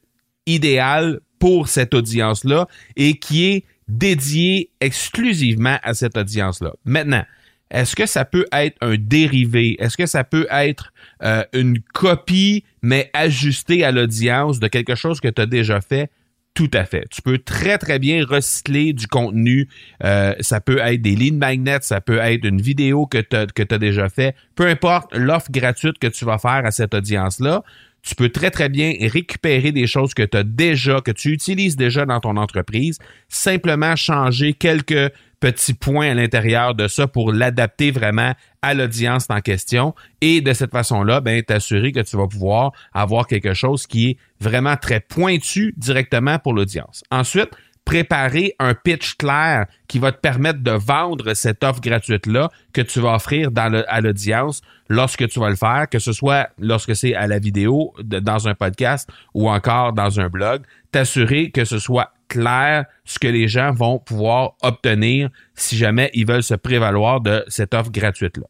idéale 0.45 1.19
pour 1.39 1.67
cette 1.67 1.93
audience-là 1.93 2.67
et 2.95 3.15
qui 3.15 3.45
est 3.45 3.65
dédiée 3.88 4.69
exclusivement 4.79 5.77
à 5.83 5.93
cette 5.93 6.17
audience-là. 6.17 6.73
Maintenant, 6.85 7.23
est-ce 7.69 7.95
que 7.95 8.05
ça 8.05 8.23
peut 8.23 8.45
être 8.51 8.77
un 8.81 8.95
dérivé? 8.97 9.75
Est-ce 9.79 9.97
que 9.97 10.05
ça 10.05 10.23
peut 10.23 10.47
être 10.51 10.93
euh, 11.23 11.43
une 11.53 11.79
copie, 11.79 12.63
mais 12.81 13.09
ajustée 13.13 13.83
à 13.83 13.91
l'audience 13.91 14.59
de 14.59 14.67
quelque 14.67 14.95
chose 14.95 15.19
que 15.19 15.27
tu 15.27 15.41
as 15.41 15.47
déjà 15.47 15.81
fait? 15.81 16.09
Tout 16.53 16.69
à 16.74 16.86
fait. 16.86 17.07
Tu 17.10 17.24
peux 17.24 17.39
très, 17.39 17.79
très 17.79 17.98
bien 17.98 18.24
recycler 18.24 18.93
du 18.93 19.07
contenu. 19.07 19.67
Euh, 20.03 20.36
ça 20.39 20.62
peut 20.62 20.77
être 20.77 21.01
des 21.01 21.15
lignes 21.15 21.38
magnets, 21.38 21.79
ça 21.81 22.00
peut 22.00 22.19
être 22.19 22.45
une 22.45 22.62
vidéo 22.62 23.07
que 23.07 23.17
tu 23.17 23.36
as, 23.36 23.77
déjà 23.79 24.07
fait. 24.07 24.36
Peu 24.55 24.67
importe 24.67 25.15
l'offre 25.15 25.50
gratuite 25.50 25.98
que 25.98 26.07
tu 26.07 26.25
vas 26.25 26.38
faire 26.38 26.62
à 26.63 26.69
cette 26.69 26.93
audience-là, 26.93 27.63
tu 28.03 28.13
peux 28.13 28.29
très, 28.29 28.51
très 28.51 28.69
bien 28.69 28.93
récupérer 29.00 29.72
des 29.72 29.88
choses 29.88 30.13
que 30.13 30.22
tu 30.22 30.38
as 30.38 30.43
déjà, 30.43 31.01
que 31.01 31.12
tu 31.12 31.31
utilises 31.31 31.75
déjà 31.75 32.05
dans 32.05 32.19
ton 32.19 32.38
entreprise, 32.38 33.00
simplement 33.29 33.95
changer 33.95 34.53
quelques 34.53 35.12
petits 35.43 35.73
points 35.73 36.09
à 36.09 36.13
l'intérieur 36.13 36.73
de 36.73 36.88
ça 36.88 37.05
pour 37.05 37.33
l'adapter 37.33 37.91
vraiment 37.91 38.33
à 38.62 38.73
l'audience 38.73 39.25
en 39.29 39.41
question 39.41 39.93
et 40.21 40.39
de 40.39 40.53
cette 40.53 40.71
façon-là, 40.71 41.19
ben, 41.19 41.43
t'assurer 41.43 41.91
que 41.91 42.00
tu 42.00 42.15
vas 42.15 42.27
pouvoir 42.27 42.71
avoir 42.93 43.27
quelque 43.27 43.53
chose 43.53 43.85
qui 43.85 44.12
est 44.12 44.17
vraiment 44.39 44.77
très 44.77 45.01
pointu 45.01 45.73
directement 45.75 46.39
pour 46.39 46.53
l'audience. 46.53 47.03
Ensuite, 47.12 47.50
préparer 47.83 48.55
un 48.57 48.73
pitch 48.73 49.15
clair 49.15 49.65
qui 49.89 50.00
va 50.00 50.13
te 50.13 50.21
permettre 50.21 50.59
de 50.63 50.71
vendre 50.71 51.33
cette 51.33 51.62
offre 51.65 51.81
gratuite-là 51.81 52.50
que 52.71 52.79
tu 52.79 53.01
vas 53.01 53.15
offrir 53.15 53.50
à 53.57 54.00
l'audience 54.00 54.62
lorsque 54.88 55.27
tu 55.27 55.41
vas 55.41 55.50
le 55.50 55.57
faire, 55.57 55.88
que 55.91 56.00
ce 56.00 56.13
soit 56.13 56.51
lorsque 56.57 56.95
c'est 56.95 57.15
à 57.15 57.27
la 57.27 57.39
vidéo, 57.39 57.93
dans 58.01 58.47
un 58.47 58.55
podcast 58.55 59.09
ou 59.33 59.50
encore 59.50 59.91
dans 59.91 60.21
un 60.21 60.29
blog, 60.29 60.62
t'assurer 60.93 61.51
que 61.51 61.65
ce 61.65 61.79
soit 61.79 62.12
clair 62.33 62.85
ce 63.05 63.19
que 63.19 63.27
les 63.27 63.47
gens 63.47 63.71
vont 63.71 63.99
pouvoir 63.99 64.55
obtenir 64.63 65.29
si 65.53 65.77
jamais 65.77 66.09
ils 66.15 66.25
veulent 66.25 66.41
se 66.41 66.55
prévaloir 66.55 67.21
de 67.21 67.43
cette 67.47 67.75
offre 67.75 67.91
gratuite-là. 67.91 68.47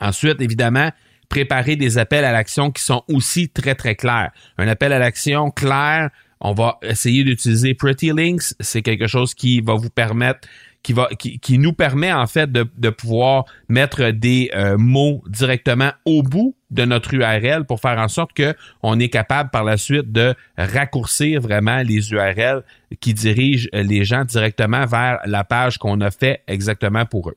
Ensuite, 0.00 0.40
évidemment, 0.40 0.90
préparer 1.28 1.76
des 1.76 1.98
appels 1.98 2.24
à 2.24 2.32
l'action 2.32 2.72
qui 2.72 2.82
sont 2.82 3.04
aussi 3.06 3.48
très, 3.48 3.76
très 3.76 3.94
clairs. 3.94 4.32
Un 4.58 4.66
appel 4.66 4.92
à 4.92 4.98
l'action 4.98 5.52
clair, 5.52 6.10
on 6.40 6.52
va 6.52 6.78
essayer 6.82 7.22
d'utiliser 7.22 7.74
Pretty 7.74 8.08
Links. 8.08 8.54
C'est 8.58 8.82
quelque 8.82 9.06
chose 9.06 9.34
qui 9.34 9.60
va 9.60 9.74
vous 9.74 9.90
permettre 9.90 10.48
qui 10.82 10.92
va 10.92 11.08
qui, 11.16 11.58
nous 11.58 11.72
permet 11.72 12.12
en 12.12 12.26
fait 12.26 12.50
de, 12.52 12.90
pouvoir 12.90 13.44
mettre 13.68 14.10
des 14.10 14.50
euh, 14.54 14.76
mots 14.76 15.22
directement 15.28 15.92
au 16.04 16.22
bout 16.22 16.56
de 16.74 16.84
notre 16.84 17.14
URL 17.14 17.64
pour 17.64 17.80
faire 17.80 17.98
en 17.98 18.08
sorte 18.08 18.32
que 18.32 18.54
on 18.82 18.98
est 18.98 19.08
capable 19.08 19.50
par 19.50 19.64
la 19.64 19.76
suite 19.76 20.12
de 20.12 20.34
raccourcir 20.58 21.40
vraiment 21.40 21.78
les 21.78 22.12
URL 22.12 22.62
qui 23.00 23.14
dirigent 23.14 23.68
les 23.72 24.04
gens 24.04 24.24
directement 24.24 24.84
vers 24.84 25.20
la 25.24 25.44
page 25.44 25.78
qu'on 25.78 26.00
a 26.00 26.10
fait 26.10 26.42
exactement 26.46 27.06
pour 27.06 27.30
eux. 27.30 27.36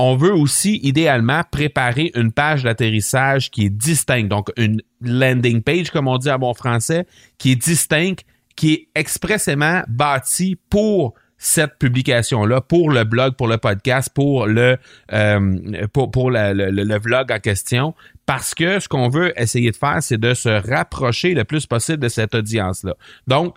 On 0.00 0.16
veut 0.16 0.32
aussi 0.32 0.78
idéalement 0.82 1.42
préparer 1.50 2.12
une 2.14 2.32
page 2.32 2.62
d'atterrissage 2.62 3.50
qui 3.50 3.66
est 3.66 3.70
distincte, 3.70 4.28
donc 4.28 4.50
une 4.56 4.82
landing 5.00 5.62
page 5.62 5.90
comme 5.90 6.06
on 6.06 6.18
dit 6.18 6.30
à 6.30 6.38
bon 6.38 6.54
français, 6.54 7.06
qui 7.36 7.52
est 7.52 7.56
distincte, 7.56 8.24
qui 8.54 8.72
est 8.72 8.88
expressément 8.94 9.82
bâtie 9.88 10.56
pour 10.68 11.14
cette 11.38 11.78
publication-là 11.78 12.60
pour 12.60 12.90
le 12.90 13.04
blog, 13.04 13.34
pour 13.36 13.46
le 13.46 13.58
podcast, 13.58 14.10
pour 14.12 14.46
le 14.46 14.76
euh, 15.12 15.38
le, 15.40 16.98
vlog 16.98 17.32
en 17.32 17.38
question. 17.38 17.94
Parce 18.28 18.54
que 18.54 18.78
ce 18.78 18.88
qu'on 18.88 19.08
veut 19.08 19.32
essayer 19.40 19.70
de 19.70 19.76
faire, 19.76 20.02
c'est 20.02 20.20
de 20.20 20.34
se 20.34 20.50
rapprocher 20.50 21.32
le 21.32 21.44
plus 21.44 21.64
possible 21.64 21.96
de 21.96 22.10
cette 22.10 22.34
audience-là. 22.34 22.94
Donc, 23.26 23.56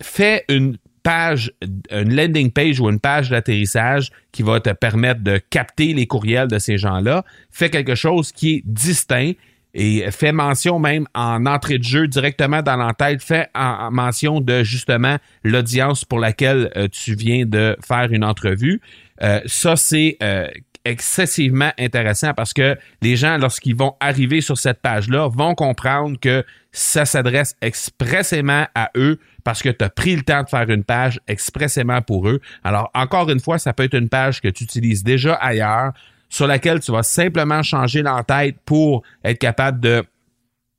fais 0.00 0.46
une 0.48 0.78
page, 1.02 1.52
une 1.90 2.16
landing 2.16 2.50
page 2.52 2.80
ou 2.80 2.88
une 2.88 3.00
page 3.00 3.28
d'atterrissage 3.28 4.08
qui 4.32 4.42
va 4.42 4.60
te 4.60 4.70
permettre 4.70 5.20
de 5.20 5.36
capter 5.36 5.92
les 5.92 6.06
courriels 6.06 6.48
de 6.48 6.58
ces 6.58 6.78
gens-là. 6.78 7.22
Fais 7.50 7.68
quelque 7.68 7.94
chose 7.94 8.32
qui 8.32 8.54
est 8.54 8.62
distinct 8.64 9.32
et 9.74 10.10
fait 10.10 10.32
mention 10.32 10.78
même 10.78 11.06
en 11.14 11.44
entrée 11.44 11.76
de 11.76 11.84
jeu 11.84 12.08
directement 12.08 12.62
dans 12.62 12.76
l'entête, 12.76 13.22
fait 13.22 13.50
en, 13.54 13.90
mention 13.90 14.40
de 14.40 14.62
justement 14.62 15.18
l'audience 15.44 16.06
pour 16.06 16.18
laquelle 16.18 16.72
euh, 16.76 16.88
tu 16.90 17.14
viens 17.14 17.44
de 17.44 17.76
faire 17.86 18.10
une 18.10 18.24
entrevue. 18.24 18.80
Euh, 19.22 19.40
ça, 19.44 19.76
c'est 19.76 20.16
euh, 20.22 20.48
excessivement 20.84 21.70
intéressant 21.78 22.34
parce 22.34 22.52
que 22.52 22.76
les 23.00 23.16
gens, 23.16 23.38
lorsqu'ils 23.38 23.76
vont 23.76 23.94
arriver 24.00 24.40
sur 24.40 24.58
cette 24.58 24.80
page-là, 24.80 25.28
vont 25.28 25.54
comprendre 25.54 26.18
que 26.18 26.44
ça 26.72 27.04
s'adresse 27.04 27.54
expressément 27.60 28.66
à 28.74 28.90
eux 28.96 29.18
parce 29.44 29.62
que 29.62 29.68
tu 29.68 29.84
as 29.84 29.90
pris 29.90 30.16
le 30.16 30.22
temps 30.22 30.42
de 30.42 30.48
faire 30.48 30.68
une 30.70 30.84
page 30.84 31.20
expressément 31.28 32.00
pour 32.00 32.28
eux. 32.28 32.40
Alors, 32.64 32.90
encore 32.94 33.28
une 33.30 33.40
fois, 33.40 33.58
ça 33.58 33.72
peut 33.72 33.84
être 33.84 33.94
une 33.94 34.08
page 34.08 34.40
que 34.40 34.48
tu 34.48 34.64
utilises 34.64 35.02
déjà 35.02 35.34
ailleurs, 35.34 35.92
sur 36.28 36.46
laquelle 36.46 36.80
tu 36.80 36.92
vas 36.92 37.02
simplement 37.02 37.62
changer 37.62 38.00
l'entête 38.00 38.56
pour 38.64 39.02
être 39.22 39.38
capable 39.38 39.80
de 39.80 40.02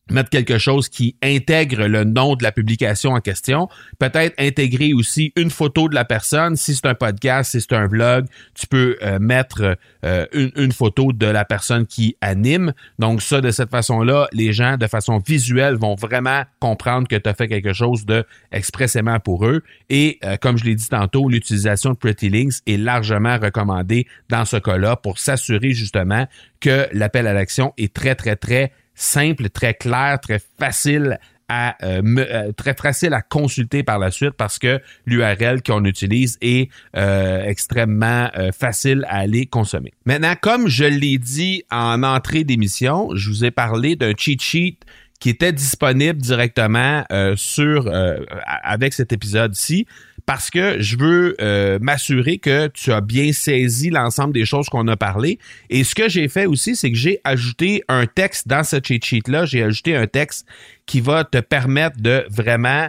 mettre 0.10 0.29
quelque 0.29 0.57
chose 0.57 0.89
qui 0.89 1.15
intègre 1.24 1.88
le 1.88 2.03
nom 2.03 2.36
de 2.36 2.43
la 2.43 2.51
publication 2.51 3.12
en 3.12 3.22
question. 3.22 3.69
Peut-être 4.00 4.33
intégrer 4.38 4.93
aussi 4.93 5.31
une 5.36 5.50
photo 5.50 5.88
de 5.88 5.95
la 5.95 6.03
personne. 6.03 6.55
Si 6.55 6.75
c'est 6.75 6.86
un 6.86 6.95
podcast, 6.95 7.51
si 7.51 7.62
c'est 7.62 7.74
un 7.74 7.88
vlog, 7.88 8.25
tu 8.53 8.67
peux 8.67 8.98
euh, 9.01 9.19
mettre 9.19 9.77
euh, 10.03 10.25
une, 10.33 10.72
photo 10.74 11.13
de 11.13 11.25
la 11.25 11.45
personne 11.45 11.86
qui 11.86 12.17
anime. 12.19 12.74
Donc 13.00 13.22
ça, 13.22 13.39
de 13.39 13.51
cette 13.51 13.69
façon-là, 13.69 14.27
les 14.33 14.51
gens, 14.51 14.77
de 14.77 14.88
façon 14.88 15.19
visuelle, 15.25 15.75
vont 15.75 15.95
vraiment 15.95 16.43
comprendre 16.60 17.07
que 17.07 17.15
tu 17.15 17.29
as 17.29 17.33
fait 17.33 17.48
quelque 17.48 17.74
chose 17.74 18.05
de 18.05 18.25
expressément 18.51 19.19
pour 19.19 19.45
eux. 19.45 19.63
Et 19.89 20.19
euh, 20.25 20.36
comme 20.38 20.57
je 20.57 20.65
l'ai 20.65 20.75
dit 20.75 20.89
tantôt, 20.89 21.29
l'utilisation 21.29 21.91
de 21.91 21.95
Pretty 21.95 22.29
Links 22.29 22.55
est 22.67 22.77
largement 22.77 23.38
recommandée 23.38 24.07
dans 24.29 24.45
ce 24.45 24.57
cas-là 24.57 24.98
pour 24.98 25.19
s'assurer 25.19 25.72
justement 25.72 26.27
que 26.60 26.88
l'appel 26.91 27.27
à 27.27 27.33
l'action 27.33 27.74
est 27.77 27.93
très, 27.93 28.15
très, 28.15 28.36
très 28.36 28.72
simple, 28.95 29.50
très 29.50 29.73
clair, 29.73 30.19
très 30.21 30.39
facile 30.59 31.19
à 31.50 31.75
euh, 31.83 32.01
euh, 32.17 32.51
très 32.53 32.73
facile 32.73 33.13
à 33.13 33.21
consulter 33.21 33.83
par 33.83 34.00
la 34.00 34.12
suite 34.12 34.31
parce 34.31 34.59
que 34.59 34.81
l'URL 35.05 35.62
qu'on 35.62 35.83
utilise 35.85 36.38
est 36.41 36.69
euh, 36.95 37.43
extrêmement 37.45 38.29
facile 38.57 39.05
à 39.09 39.19
aller 39.19 39.45
consommer. 39.45 39.93
Maintenant, 40.05 40.35
comme 40.39 40.67
je 40.67 40.85
l'ai 40.85 41.17
dit 41.17 41.63
en 41.71 42.03
entrée 42.03 42.43
d'émission, 42.43 43.09
je 43.15 43.29
vous 43.29 43.45
ai 43.45 43.51
parlé 43.51 43.95
d'un 43.95 44.13
cheat 44.17 44.41
sheet 44.41 44.77
qui 45.19 45.29
était 45.29 45.53
disponible 45.53 46.19
directement 46.19 47.03
avec 47.09 48.93
cet 48.93 49.13
épisode-ci 49.13 49.85
parce 50.25 50.50
que 50.50 50.82
je 50.82 50.98
veux 50.98 51.36
euh, 51.42 51.80
m'assurer 51.82 52.38
que 52.38 52.68
tu 52.68 52.92
as 52.92 53.01
bien 53.01 53.34
saisi 53.34 53.89
l'ensemble 53.89 54.34
des 54.34 54.46
choses 54.46 54.70
qu'on 54.70 54.88
a 54.88 54.96
parlé. 54.96 55.39
Et 55.70 55.84
ce 55.84 55.96
que 55.96 56.08
j'ai 56.08 56.27
fait 56.27 56.46
aussi, 56.46 56.75
c'est 56.75 56.92
que 56.92 56.98
j'ai 56.98 57.20
ajouté 57.24 57.84
un 57.89 58.06
texte 58.06 58.48
dans 58.48 58.63
ce 58.63 58.77
cheat 58.82 59.03
sheet-là. 59.03 59.46
J'ai 59.46 59.63
ajouté 59.63 59.96
un 59.96 60.08
texte 60.08 60.48
qui 60.86 61.01
va 61.01 61.24
te 61.24 61.39
permettre 61.39 62.01
de 62.01 62.25
vraiment, 62.30 62.88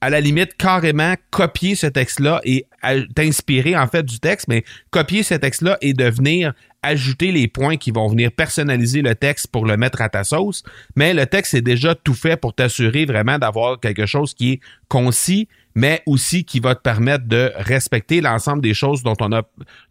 à 0.00 0.10
la 0.10 0.20
limite, 0.20 0.56
carrément 0.56 1.14
copier 1.30 1.74
ce 1.76 1.86
texte-là 1.86 2.40
et 2.44 2.66
t'inspirer 3.14 3.76
en 3.76 3.86
fait 3.86 4.04
du 4.04 4.18
texte, 4.18 4.48
mais 4.48 4.64
copier 4.90 5.22
ce 5.22 5.34
texte-là 5.34 5.78
et 5.80 5.94
de 5.94 6.04
venir 6.04 6.52
ajouter 6.82 7.30
les 7.30 7.46
points 7.46 7.76
qui 7.76 7.92
vont 7.92 8.08
venir 8.08 8.32
personnaliser 8.32 9.02
le 9.02 9.14
texte 9.14 9.46
pour 9.46 9.66
le 9.66 9.76
mettre 9.76 10.00
à 10.00 10.08
ta 10.08 10.24
sauce. 10.24 10.64
Mais 10.96 11.14
le 11.14 11.26
texte 11.26 11.54
est 11.54 11.62
déjà 11.62 11.94
tout 11.94 12.14
fait 12.14 12.36
pour 12.36 12.54
t'assurer 12.54 13.04
vraiment 13.04 13.38
d'avoir 13.38 13.78
quelque 13.78 14.06
chose 14.06 14.34
qui 14.34 14.54
est 14.54 14.60
concis, 14.88 15.48
mais 15.74 16.02
aussi 16.06 16.44
qui 16.44 16.60
va 16.60 16.74
te 16.74 16.82
permettre 16.82 17.26
de 17.26 17.52
respecter 17.56 18.20
l'ensemble 18.20 18.62
des 18.62 18.74
choses 18.74 19.02
dont 19.02 19.16
on 19.20 19.32
a, 19.32 19.42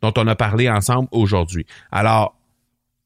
dont 0.01 0.13
on 0.17 0.27
a 0.27 0.35
parlé 0.35 0.69
ensemble 0.69 1.07
aujourd'hui. 1.11 1.65
Alors, 1.91 2.35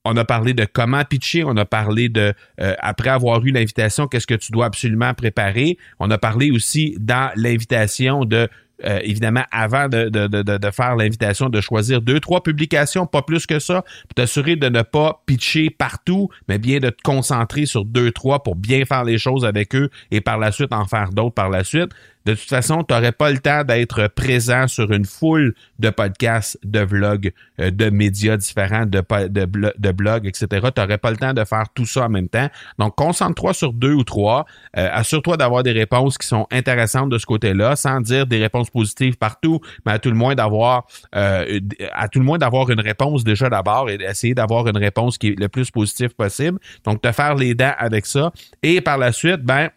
on 0.05 0.15
a 0.17 0.23
parlé 0.23 0.53
de 0.53 0.65
comment 0.65 1.03
pitcher, 1.03 1.43
on 1.43 1.57
a 1.57 1.65
parlé 1.65 2.09
de 2.09 2.33
euh, 2.61 2.75
après 2.79 3.09
avoir 3.09 3.43
eu 3.43 3.51
l'invitation, 3.51 4.07
qu'est-ce 4.07 4.27
que 4.27 4.35
tu 4.35 4.51
dois 4.51 4.67
absolument 4.67 5.13
préparer. 5.15 5.77
On 5.99 6.11
a 6.11 6.19
parlé 6.19 6.51
aussi 6.51 6.95
dans 6.99 7.31
l'invitation 7.35 8.23
de 8.23 8.47
euh, 8.83 8.99
évidemment, 9.03 9.43
avant 9.51 9.87
de, 9.87 10.09
de, 10.09 10.27
de, 10.27 10.41
de 10.41 10.71
faire 10.71 10.97
l'invitation, 10.97 11.49
de 11.49 11.61
choisir 11.61 12.01
deux, 12.01 12.19
trois 12.19 12.43
publications, 12.43 13.07
pas 13.07 13.21
plus 13.21 13.45
que 13.45 13.59
ça, 13.59 13.83
pour 13.83 14.15
t'assurer 14.15 14.57
de 14.57 14.67
ne 14.67 14.81
pas 14.81 15.23
pitcher 15.25 15.69
partout, 15.69 16.29
mais 16.49 16.57
bien 16.57 16.79
de 16.79 16.89
te 16.89 17.01
concentrer 17.01 17.65
sur 17.65 17.85
deux, 17.85 18.11
trois 18.11 18.43
pour 18.43 18.55
bien 18.55 18.83
faire 18.83 19.05
les 19.05 19.17
choses 19.17 19.45
avec 19.45 19.73
eux 19.75 19.89
et 20.11 20.19
par 20.19 20.37
la 20.37 20.51
suite 20.51 20.73
en 20.73 20.85
faire 20.85 21.11
d'autres 21.11 21.33
par 21.33 21.49
la 21.49 21.63
suite 21.63 21.91
de 22.25 22.33
toute 22.33 22.49
façon, 22.49 22.83
tu 22.83 22.93
n'aurais 22.93 23.11
pas 23.11 23.31
le 23.31 23.37
temps 23.37 23.63
d'être 23.63 24.07
présent 24.07 24.67
sur 24.67 24.91
une 24.91 25.05
foule 25.05 25.53
de 25.77 25.91
podcasts, 25.91 26.57
de 26.63 26.79
vlogs, 26.79 27.31
euh, 27.59 27.69
de 27.69 27.89
médias 27.91 28.35
différents, 28.35 28.85
de, 28.85 29.91
blogs, 29.91 30.25
etc. 30.25 30.47
Tu 30.51 30.81
n'aurais 30.81 30.97
pas 30.97 31.11
le 31.11 31.17
temps 31.17 31.33
de 31.33 31.43
faire 31.43 31.65
tout 31.73 31.85
ça 31.85 32.05
en 32.05 32.09
même 32.09 32.27
temps. 32.27 32.49
Donc, 32.79 32.95
concentre-toi 32.95 33.53
sur 33.53 33.73
deux 33.73 33.93
ou 33.93 34.03
trois. 34.03 34.45
Euh, 34.75 34.89
assure-toi 34.91 35.37
d'avoir 35.37 35.61
des 35.61 35.71
réponses 35.71 36.17
qui 36.17 36.27
sont 36.27 36.47
intéressantes 36.51 37.09
de 37.09 37.19
ce 37.19 37.25
côté-là, 37.27 37.75
sans 37.75 38.01
dire 38.01 38.25
des 38.25 38.39
réponses 38.39 38.71
positives 38.71 39.17
partout, 39.17 39.59
mais 39.85 39.93
à 39.93 39.99
tout 39.99 40.09
le 40.09 40.15
moins 40.15 40.33
d'avoir 40.33 40.87
euh, 41.15 41.59
à 41.93 42.07
tout 42.07 42.19
le 42.19 42.25
moins 42.25 42.39
d'avoir 42.39 42.69
une 42.71 42.79
réponse 42.79 43.23
déjà 43.23 43.49
d'abord 43.49 43.89
et 43.89 43.97
d'essayer 43.97 44.33
d'avoir 44.33 44.67
une 44.67 44.77
réponse 44.77 45.17
qui 45.17 45.29
est 45.29 45.39
le 45.39 45.47
plus 45.47 45.69
positive 45.69 46.15
possible. 46.15 46.57
Donc, 46.83 47.01
te 47.01 47.11
faire 47.11 47.35
les 47.35 47.53
dents 47.53 47.73
avec 47.77 48.07
ça. 48.07 48.31
Et 48.63 48.81
par 48.81 48.97
la 48.97 49.11
suite, 49.11 49.41
ben 49.41 49.69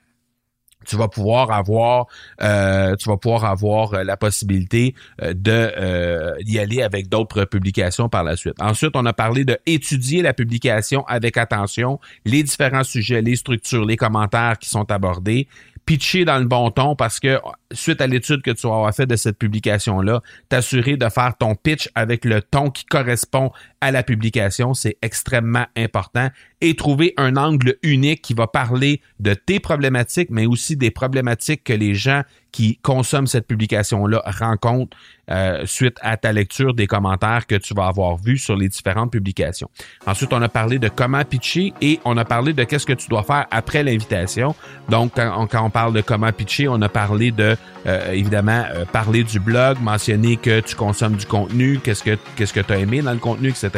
tu 0.89 0.97
vas 0.97 1.09
pouvoir 1.09 1.53
avoir 1.53 2.07
euh, 2.43 2.97
tu 2.97 3.09
vas 3.09 3.17
pouvoir 3.17 3.45
avoir 3.45 3.95
euh, 3.95 4.05
la 4.05 4.17
possibilité 4.17 4.95
euh, 5.23 5.35
de 5.35 6.43
d'y 6.43 6.59
aller 6.59 6.83
avec 6.83 7.09
d'autres 7.09 7.45
publications 7.45 8.09
par 8.09 8.25
la 8.25 8.37
suite. 8.37 8.55
Ensuite, 8.61 8.93
on 8.95 9.05
a 9.07 9.13
parlé 9.13 9.45
de 9.45 9.59
étudier 9.67 10.23
la 10.23 10.33
publication 10.33 11.05
avec 11.07 11.37
attention, 11.37 12.01
les 12.25 12.43
différents 12.43 12.85
sujets, 12.85 13.21
les 13.23 13.37
structures, 13.37 13.85
les 13.85 13.97
commentaires 13.97 14.59
qui 14.59 14.69
sont 14.69 14.91
abordés, 14.91 15.47
pitcher 15.89 16.25
dans 16.25 16.39
le 16.39 16.45
bon 16.45 16.71
ton 16.71 16.97
parce 16.97 17.19
que 17.19 17.39
suite 17.73 18.01
à 18.01 18.07
l'étude 18.07 18.43
que 18.43 18.51
tu 18.51 18.67
vas 18.67 18.75
avoir 18.75 18.95
fait 18.95 19.07
de 19.07 19.17
cette 19.17 19.39
publication-là, 19.39 20.21
t'assurer 20.49 20.97
de 20.97 21.09
faire 21.09 21.35
ton 21.39 21.55
pitch 21.55 21.89
avec 21.95 22.25
le 22.25 22.43
ton 22.43 22.71
qui 22.71 22.85
correspond 22.85 23.53
à 23.81 23.91
la 23.91 24.03
publication, 24.03 24.75
c'est 24.75 24.99
extrêmement 25.01 25.67
important 25.77 26.29
et 26.61 26.75
trouver 26.75 27.15
un 27.17 27.37
angle 27.37 27.77
unique 27.83 28.23
qui 28.23 28.35
va 28.35 28.47
parler 28.47 29.01
de 29.21 29.35
tes 29.35 29.61
problématiques, 29.61 30.29
mais 30.31 30.47
aussi 30.47 30.77
des 30.77 30.91
problématiques 30.91 31.65
que 31.65 31.73
les 31.73 31.95
gens 31.95 32.23
qui 32.53 32.79
consomment 32.79 33.27
cette 33.27 33.47
publication-là 33.47 34.23
rencontrent 34.27 34.97
euh, 35.31 35.67
suite 35.67 35.99
à 36.01 36.17
ta 36.17 36.33
lecture 36.33 36.73
des 36.73 36.87
commentaires 36.87 37.47
que 37.47 37.55
tu 37.55 37.75
vas 37.75 37.87
avoir 37.87 38.17
vus 38.17 38.39
sur 38.39 38.57
les 38.57 38.69
différentes 38.69 39.13
publications. 39.13 39.69
Ensuite, 40.07 40.33
on 40.33 40.41
a 40.41 40.49
parlé 40.49 40.79
de 40.79 40.89
comment 40.89 41.23
pitcher 41.25 41.75
et 41.83 42.01
on 42.07 42.17
a 42.17 42.25
parlé 42.25 42.55
de 42.55 42.65
qu'est-ce 42.65 42.87
que 42.87 42.95
tu 42.95 43.09
dois 43.09 43.23
faire 43.23 43.47
après 43.51 43.83
l'invitation. 43.83 44.55
Donc, 44.89 45.13
quand 45.15 45.65
on, 45.65 45.71
parle 45.71 45.93
de 45.93 46.01
comment 46.01 46.33
pitcher, 46.33 46.69
on 46.69 46.81
a 46.81 46.89
parlé 46.89 47.31
de, 47.31 47.57
euh, 47.87 48.13
évidemment, 48.13 48.65
euh, 48.73 48.87
parler 48.87 49.23
du 49.23 49.39
blog, 49.39 49.79
mentionner 49.83 50.39
que 50.39 50.61
tu 50.61 50.75
consommes 50.75 51.17
du 51.17 51.27
contenu, 51.27 51.79
qu'est-ce 51.79 52.03
que 52.03 52.17
qu'est-ce 52.37 52.55
que 52.55 52.61
tu 52.61 52.73
as 52.73 52.79
aimé 52.79 53.03
dans 53.03 53.13
le 53.13 53.19
contenu, 53.19 53.51
etc. 53.51 53.71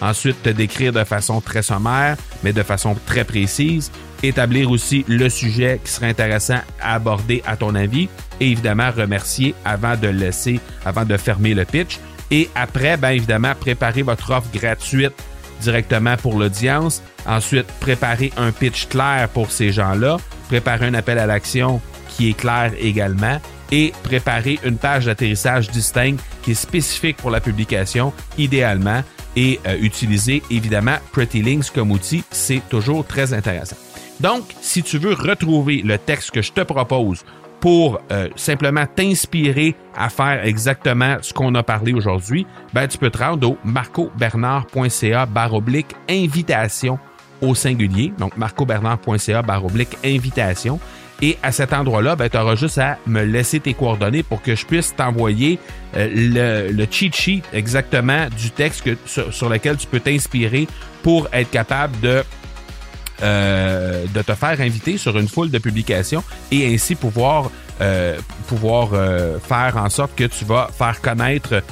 Ensuite, 0.00 0.42
te 0.42 0.48
décrire 0.48 0.94
de 0.94 1.04
façon 1.04 1.42
très 1.42 1.62
sommaire, 1.62 2.15
mais 2.42 2.52
de 2.52 2.62
façon 2.62 2.96
très 3.06 3.24
précise 3.24 3.90
établir 4.22 4.70
aussi 4.70 5.04
le 5.08 5.28
sujet 5.28 5.80
qui 5.84 5.90
serait 5.90 6.08
intéressant 6.08 6.60
à 6.80 6.94
aborder 6.94 7.42
à 7.46 7.56
ton 7.56 7.74
avis 7.74 8.08
et 8.40 8.50
évidemment 8.50 8.90
remercier 8.90 9.54
avant 9.64 9.96
de 9.96 10.08
laisser, 10.08 10.60
avant 10.84 11.04
de 11.04 11.16
fermer 11.16 11.54
le 11.54 11.64
pitch. 11.64 11.98
Et 12.30 12.50
après, 12.54 12.96
bien 12.96 13.10
évidemment, 13.10 13.54
préparer 13.58 14.02
votre 14.02 14.30
offre 14.32 14.48
gratuite 14.52 15.14
directement 15.60 16.16
pour 16.16 16.38
l'audience. 16.38 17.02
Ensuite, 17.26 17.66
préparer 17.80 18.32
un 18.36 18.52
pitch 18.52 18.88
clair 18.88 19.28
pour 19.32 19.50
ces 19.50 19.72
gens-là. 19.72 20.18
Préparer 20.48 20.86
un 20.86 20.94
appel 20.94 21.18
à 21.18 21.26
l'action 21.26 21.80
qui 22.08 22.30
est 22.30 22.34
clair 22.34 22.72
également. 22.78 23.40
Et 23.72 23.92
préparer 24.02 24.58
une 24.64 24.76
page 24.76 25.06
d'atterrissage 25.06 25.70
distincte 25.70 26.22
qui 26.42 26.52
est 26.52 26.54
spécifique 26.54 27.16
pour 27.16 27.30
la 27.30 27.40
publication, 27.40 28.12
idéalement. 28.38 29.02
Et 29.36 29.60
euh, 29.66 29.76
utiliser 29.80 30.42
évidemment 30.50 30.96
Pretty 31.12 31.42
Links 31.42 31.70
comme 31.70 31.92
outil, 31.92 32.24
c'est 32.30 32.66
toujours 32.68 33.06
très 33.06 33.34
intéressant. 33.34 33.76
Donc, 34.20 34.44
si 34.62 34.82
tu 34.82 34.98
veux 34.98 35.12
retrouver 35.12 35.82
le 35.82 35.98
texte 35.98 36.30
que 36.30 36.40
je 36.40 36.52
te 36.52 36.62
propose 36.62 37.22
pour 37.60 38.00
euh, 38.12 38.28
simplement 38.36 38.86
t'inspirer 38.86 39.74
à 39.94 40.08
faire 40.08 40.44
exactement 40.44 41.16
ce 41.20 41.34
qu'on 41.34 41.54
a 41.54 41.62
parlé 41.62 41.92
aujourd'hui, 41.92 42.46
ben, 42.72 42.86
tu 42.86 42.96
peux 42.96 43.10
te 43.10 43.18
rendre 43.18 43.50
au 43.50 43.58
marcobernard.ca 43.64 45.26
baroblique 45.26 45.94
invitation 46.08 46.98
au 47.42 47.54
singulier. 47.54 48.12
Donc, 48.18 48.36
marcobernard.ca 48.36 49.42
baroblique 49.42 49.96
invitation. 50.04 50.80
Et 51.22 51.38
à 51.42 51.50
cet 51.50 51.72
endroit-là, 51.72 52.14
ben, 52.14 52.28
tu 52.28 52.36
auras 52.36 52.56
juste 52.56 52.78
à 52.78 52.98
me 53.06 53.22
laisser 53.22 53.60
tes 53.60 53.74
coordonnées 53.74 54.22
pour 54.22 54.42
que 54.42 54.54
je 54.54 54.66
puisse 54.66 54.94
t'envoyer 54.94 55.58
euh, 55.96 56.68
le, 56.70 56.86
cheat 56.90 57.16
sheet 57.16 57.42
exactement 57.52 58.26
du 58.36 58.50
texte 58.50 58.84
sur 59.06 59.48
lequel 59.48 59.76
tu 59.78 59.86
peux 59.86 60.00
t'inspirer 60.00 60.68
pour 61.02 61.28
être 61.32 61.50
capable 61.50 61.98
de 62.00 62.22
euh, 63.22 64.04
de 64.12 64.20
te 64.20 64.34
faire 64.34 64.60
inviter 64.60 64.98
sur 64.98 65.16
une 65.16 65.26
foule 65.26 65.50
de 65.50 65.56
publications 65.56 66.22
et 66.50 66.74
ainsi 66.74 66.94
pouvoir, 66.94 67.50
euh, 67.80 68.18
pouvoir 68.46 68.90
faire 69.40 69.78
en 69.78 69.88
sorte 69.88 70.14
que 70.14 70.24
tu 70.24 70.44
vas 70.44 70.68
faire 70.76 71.00
connaître 71.00 71.62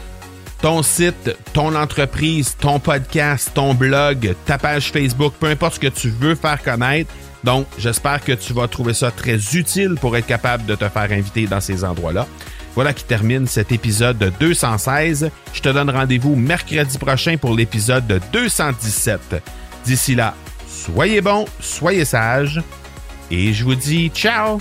ton 0.65 0.83
site, 0.83 1.37
ton 1.53 1.75
entreprise, 1.75 2.57
ton 2.59 2.79
podcast, 2.79 3.51
ton 3.53 3.75
blog, 3.75 4.35
ta 4.47 4.57
page 4.57 4.91
Facebook, 4.91 5.35
peu 5.39 5.49
importe 5.49 5.75
ce 5.75 5.81
que 5.81 5.89
tu 5.89 6.09
veux 6.09 6.35
faire 6.35 6.63
connaître. 6.63 7.13
Donc, 7.45 7.67
j'espère 7.79 8.25
que 8.25 8.33
tu 8.33 8.55
vas 8.55 8.67
trouver 8.69 8.95
ça 8.95 9.11
très 9.11 9.37
utile 9.55 9.97
pour 10.01 10.17
être 10.17 10.27
capable 10.27 10.65
de 10.65 10.75
te 10.75 10.89
faire 10.89 11.13
inviter 11.13 11.47
dans 11.47 11.61
ces 11.61 11.85
endroits-là. 11.85 12.27
Voilà 12.75 12.95
qui 12.95 13.05
termine 13.05 13.47
cet 13.47 13.71
épisode 13.71 14.17
de 14.19 14.33
216. 14.41 15.31
Je 15.53 15.61
te 15.61 15.69
donne 15.69 15.91
rendez-vous 15.91 16.35
mercredi 16.35 16.99
prochain 16.99 17.37
pour 17.37 17.55
l'épisode 17.55 18.07
de 18.07 18.19
217. 18.33 19.43
D'ici 19.85 20.15
là, 20.15 20.35
soyez 20.67 21.21
bons, 21.21 21.45
soyez 21.61 22.07
sages, 22.07 22.63
et 23.31 23.53
je 23.53 23.63
vous 23.63 23.75
dis 23.75 24.09
ciao 24.09 24.59